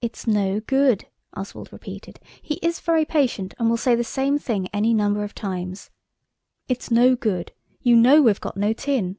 [0.00, 4.68] "It's no good," Oswald repeated; he is very patient and will say the same thing
[4.68, 5.90] any number of times.
[6.66, 7.52] "It's no good.
[7.82, 9.18] You know we've got no tin."